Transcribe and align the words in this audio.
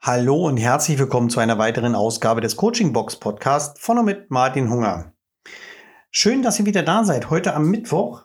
Hallo 0.00 0.46
und 0.46 0.58
herzlich 0.58 0.96
willkommen 0.96 1.28
zu 1.28 1.40
einer 1.40 1.58
weiteren 1.58 1.96
Ausgabe 1.96 2.40
des 2.40 2.54
Coaching 2.54 2.92
Box 2.92 3.16
Podcast 3.16 3.80
von 3.80 3.98
und 3.98 4.04
mit 4.04 4.30
Martin 4.30 4.70
Hunger. 4.70 5.12
Schön, 6.12 6.40
dass 6.40 6.60
ihr 6.60 6.66
wieder 6.66 6.84
da 6.84 7.02
seid, 7.04 7.30
heute 7.30 7.52
am 7.52 7.68
Mittwoch. 7.68 8.24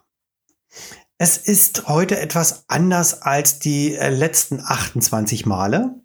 Es 1.18 1.36
ist 1.36 1.88
heute 1.88 2.20
etwas 2.20 2.64
anders 2.68 3.22
als 3.22 3.58
die 3.58 3.96
äh, 3.96 4.08
letzten 4.08 4.60
28 4.60 5.46
Male, 5.46 6.00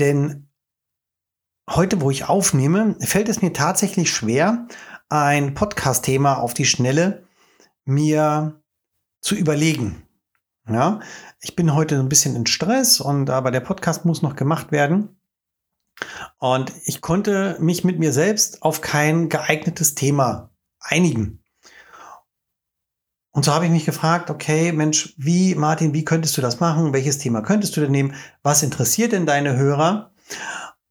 denn 0.00 0.50
heute, 1.70 2.00
wo 2.00 2.10
ich 2.10 2.28
aufnehme, 2.28 2.96
fällt 2.98 3.28
es 3.28 3.40
mir 3.40 3.52
tatsächlich 3.52 4.10
schwer, 4.10 4.66
ein 5.08 5.54
Podcast-Thema 5.54 6.34
auf 6.34 6.52
die 6.52 6.66
Schnelle 6.66 7.24
mir 7.84 8.60
zu 9.20 9.36
überlegen. 9.36 10.05
Ja, 10.68 11.00
ich 11.40 11.54
bin 11.54 11.74
heute 11.74 11.98
ein 11.98 12.08
bisschen 12.08 12.34
in 12.34 12.46
Stress 12.46 13.00
und 13.00 13.30
aber 13.30 13.52
der 13.52 13.60
Podcast 13.60 14.04
muss 14.04 14.22
noch 14.22 14.34
gemacht 14.34 14.72
werden. 14.72 15.16
Und 16.38 16.72
ich 16.84 17.00
konnte 17.00 17.56
mich 17.60 17.84
mit 17.84 17.98
mir 17.98 18.12
selbst 18.12 18.62
auf 18.62 18.80
kein 18.80 19.28
geeignetes 19.28 19.94
Thema 19.94 20.50
einigen. 20.80 21.42
Und 23.30 23.44
so 23.44 23.52
habe 23.52 23.66
ich 23.66 23.70
mich 23.70 23.84
gefragt, 23.84 24.30
okay, 24.30 24.72
Mensch, 24.72 25.14
wie, 25.18 25.54
Martin, 25.54 25.92
wie 25.92 26.04
könntest 26.04 26.36
du 26.36 26.40
das 26.40 26.58
machen? 26.58 26.92
Welches 26.92 27.18
Thema 27.18 27.42
könntest 27.42 27.76
du 27.76 27.82
denn 27.82 27.90
nehmen? 27.90 28.14
Was 28.42 28.62
interessiert 28.62 29.12
denn 29.12 29.26
deine 29.26 29.56
Hörer? 29.56 30.10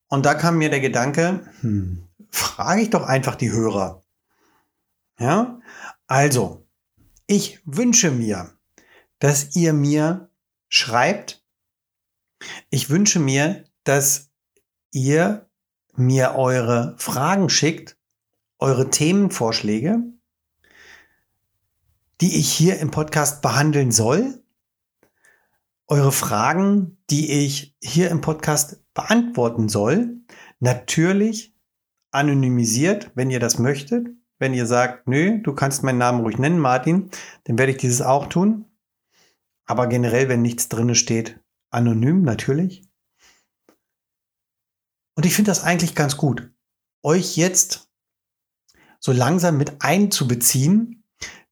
Und 0.07 0.25
da 0.25 0.35
kam 0.35 0.57
mir 0.57 0.69
der 0.69 0.79
Gedanke, 0.79 1.41
hm, 1.61 2.07
frage 2.29 2.81
ich 2.81 2.91
doch 2.91 3.03
einfach 3.03 3.35
die 3.35 3.51
Hörer. 3.51 4.03
Ja, 5.19 5.59
also, 6.07 6.67
ich 7.25 7.61
wünsche 7.65 8.11
mir, 8.11 8.54
dass 9.25 9.55
ihr 9.55 9.73
mir 9.73 10.29
schreibt. 10.69 11.43
Ich 12.69 12.91
wünsche 12.91 13.19
mir, 13.19 13.63
dass 13.83 14.29
ihr 14.91 15.49
mir 15.95 16.35
eure 16.35 16.93
Fragen 16.99 17.49
schickt, 17.49 17.97
eure 18.59 18.91
Themenvorschläge, 18.91 20.03
die 22.21 22.37
ich 22.37 22.53
hier 22.53 22.77
im 22.77 22.91
Podcast 22.91 23.41
behandeln 23.41 23.91
soll, 23.91 24.43
eure 25.87 26.11
Fragen, 26.11 26.99
die 27.09 27.31
ich 27.31 27.75
hier 27.81 28.11
im 28.11 28.21
Podcast 28.21 28.83
beantworten 28.93 29.69
soll, 29.69 30.17
natürlich 30.59 31.55
anonymisiert, 32.11 33.09
wenn 33.15 33.31
ihr 33.31 33.39
das 33.39 33.57
möchtet. 33.57 34.07
Wenn 34.37 34.53
ihr 34.53 34.67
sagt, 34.67 35.07
nö, 35.07 35.41
du 35.41 35.55
kannst 35.55 35.81
meinen 35.81 35.97
Namen 35.97 36.21
ruhig 36.21 36.37
nennen, 36.37 36.59
Martin, 36.59 37.09
dann 37.45 37.57
werde 37.57 37.71
ich 37.71 37.79
dieses 37.79 38.03
auch 38.03 38.27
tun. 38.27 38.65
Aber 39.65 39.87
generell, 39.87 40.29
wenn 40.29 40.41
nichts 40.41 40.69
drinne 40.69 40.95
steht, 40.95 41.39
anonym 41.71 42.21
natürlich. 42.21 42.87
Und 45.15 45.25
ich 45.25 45.35
finde 45.35 45.51
das 45.51 45.63
eigentlich 45.63 45.95
ganz 45.95 46.17
gut, 46.17 46.51
euch 47.03 47.37
jetzt 47.37 47.89
so 48.99 49.11
langsam 49.11 49.57
mit 49.57 49.81
einzubeziehen, 49.81 51.03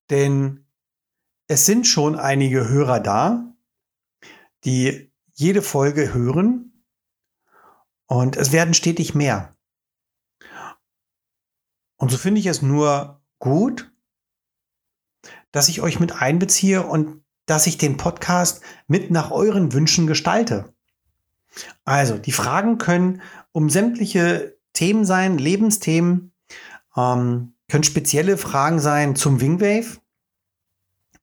denn 0.10 0.66
es 1.48 1.66
sind 1.66 1.88
schon 1.88 2.18
einige 2.18 2.68
Hörer 2.68 3.00
da, 3.00 3.56
die 4.64 5.12
jede 5.34 5.62
Folge 5.62 6.14
hören 6.14 6.86
und 8.08 8.36
es 8.36 8.52
werden 8.52 8.74
stetig 8.74 9.16
mehr. 9.16 9.56
Und 11.98 12.12
so 12.12 12.18
finde 12.18 12.40
ich 12.40 12.48
es 12.48 12.62
nur 12.62 13.24
gut, 13.40 13.92
dass 15.52 15.70
ich 15.70 15.82
euch 15.82 16.00
mit 16.00 16.14
einbeziehe 16.22 16.86
und 16.86 17.23
dass 17.46 17.68
ich 17.68 17.78
den 17.78 17.98
Podcast 17.98 18.62
mit 18.88 19.12
nach 19.12 19.32
euren 19.32 19.74
Wünschen 19.74 20.08
gestalte. 20.08 20.74
Also, 21.86 22.18
die 22.18 22.32
Fragen 22.32 22.78
können 22.78 23.22
um 23.52 23.70
sämtliche 23.70 24.58
Themen 24.74 25.06
sein, 25.06 25.38
Lebensthemen, 25.38 26.34
ähm, 26.96 27.54
können 27.68 27.84
spezielle 27.84 28.38
Fragen 28.38 28.80
sein 28.80 29.16
zum 29.16 29.40
Wingwave 29.42 30.00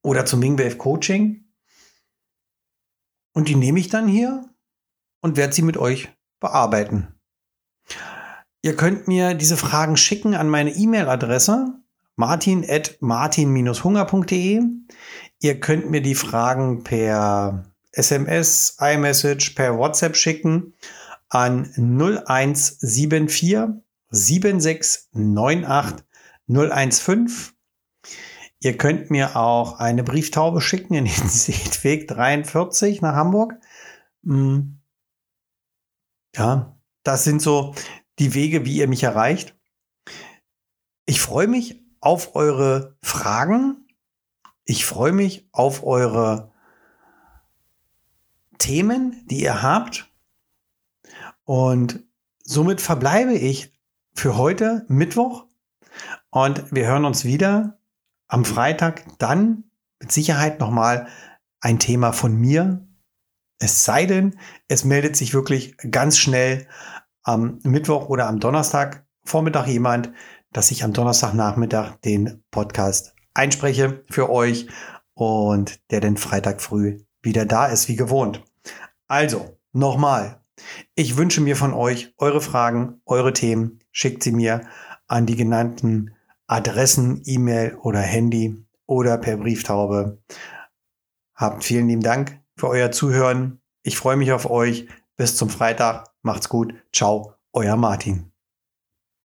oder 0.03 0.25
zum 0.27 0.43
Wingwave 0.43 0.77
Coaching. 0.77 1.45
Und 3.33 3.49
die 3.49 3.57
nehme 3.57 3.79
ich 3.79 3.89
dann 3.89 4.09
hier 4.09 4.49
und 5.21 5.37
werde 5.37 5.53
sie 5.53 5.63
mit 5.63 5.77
euch 5.77 6.09
bearbeiten. 6.41 7.15
Ihr 8.63 8.77
könnt 8.77 9.09
mir 9.09 9.35
diese 9.35 9.57
Fragen 9.57 9.97
schicken 9.97 10.35
an 10.35 10.49
meine 10.49 10.75
E-Mail-Adresse 10.75 11.80
martin.martin-hunger.de. 12.17 14.63
Ihr 15.41 15.61
könnt 15.61 15.91
mir 15.91 16.03
die 16.03 16.15
Fragen 16.15 16.85
per 16.85 17.65
SMS, 17.93 18.77
iMessage, 18.81 19.55
per 19.55 19.79
WhatsApp 19.79 20.17
schicken 20.17 20.75
an 21.29 21.73
0174 21.77 23.59
7698 24.11 26.05
015. 26.47 27.29
Ihr 28.63 28.77
könnt 28.77 29.11
mir 29.11 29.37
auch 29.37 29.79
eine 29.79 30.05
Brieftaube 30.05 30.61
schicken 30.61 30.95
in 30.95 31.07
den 31.07 31.15
Seedweg 31.29 32.09
43 32.09 33.01
nach 33.01 33.15
Hamburg. 33.15 33.55
Hm. 34.25 34.81
Ja, 36.37 36.79
das 37.03 37.25
sind 37.25 37.41
so 37.41 37.75
die 38.19 38.35
Wege, 38.35 38.67
wie 38.67 38.77
ihr 38.77 38.89
mich 38.89 39.03
erreicht. 39.03 39.57
Ich 41.07 41.21
freue 41.21 41.49
mich 41.49 41.80
auf 42.01 42.35
eure 42.35 42.97
Fragen. 43.03 43.87
Ich 44.65 44.85
freue 44.85 45.13
mich 45.13 45.49
auf 45.53 45.85
eure 45.85 46.53
Themen, 48.59 49.25
die 49.27 49.43
ihr 49.43 49.63
habt. 49.63 50.11
Und 51.45 52.05
somit 52.43 52.81
verbleibe 52.81 53.35
ich 53.35 53.73
für 54.15 54.37
heute 54.37 54.85
Mittwoch. 54.89 55.47
Und 56.31 56.73
wir 56.73 56.87
hören 56.87 57.05
uns 57.05 57.25
wieder 57.25 57.79
am 58.29 58.45
Freitag. 58.45 59.05
Dann 59.19 59.65
mit 59.99 60.13
Sicherheit 60.13 60.61
nochmal 60.61 61.09
ein 61.61 61.79
Thema 61.79 62.13
von 62.13 62.37
mir. 62.37 62.87
Es 63.59 63.85
sei 63.85 64.07
denn, 64.07 64.39
es 64.69 64.85
meldet 64.85 65.17
sich 65.17 65.35
wirklich 65.35 65.77
ganz 65.91 66.17
schnell 66.19 66.67
am 67.23 67.59
Mittwoch 67.63 68.09
oder 68.09 68.27
am 68.27 68.41
Donnerstag 68.41 69.05
Vormittag 69.25 69.67
jemand, 69.67 70.13
dass 70.53 70.71
ich 70.71 70.85
am 70.85 70.93
Donnerstagnachmittag 70.93 71.97
den 72.05 72.43
Podcast 72.51 73.15
einspreche 73.35 74.05
für 74.11 74.31
euch 74.31 74.67
und 75.15 75.81
der 75.91 76.01
den 76.01 76.17
Freitag 76.17 76.61
früh 76.61 76.99
wieder 77.23 77.45
da 77.45 77.67
ist, 77.67 77.89
wie 77.89 77.97
gewohnt. 77.97 78.43
Also, 79.09 79.59
nochmal. 79.73 80.41
Ich 80.95 81.17
wünsche 81.17 81.41
mir 81.41 81.57
von 81.57 81.73
euch 81.73 82.15
eure 82.19 82.41
Fragen, 82.41 83.01
eure 83.07 83.33
Themen. 83.33 83.81
Schickt 83.93 84.23
sie 84.23 84.33
mir 84.33 84.63
an 85.07 85.27
die 85.27 85.37
genannten 85.37 86.15
Adressen, 86.47 87.23
E-Mail 87.25 87.77
oder 87.77 88.01
Handy 88.01 88.65
oder 88.87 89.19
per 89.19 89.37
Brieftaube. 89.37 90.19
Habt 91.35 91.65
vielen 91.65 91.89
lieben 91.89 92.03
Dank 92.03 92.41
für 92.57 92.69
euer 92.69 92.91
Zuhören. 92.91 93.61
Ich 93.83 93.97
freue 93.97 94.17
mich 94.17 94.33
auf 94.33 94.51
euch. 94.51 94.89
Bis 95.17 95.37
zum 95.37 95.49
Freitag. 95.49 96.09
Macht's 96.23 96.49
gut. 96.49 96.75
Ciao, 96.93 97.35
euer 97.53 97.77
Martin. 97.77 98.30